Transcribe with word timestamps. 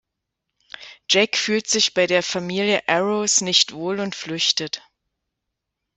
Jack 1.07 1.37
fühlt 1.37 1.67
sich 1.67 1.93
bei 1.93 2.07
der 2.07 2.23
Familie 2.23 2.81
Arrows 2.87 3.41
nicht 3.41 3.71
wohl 3.73 3.99
und 3.99 4.15
flüchtet. 4.15 4.81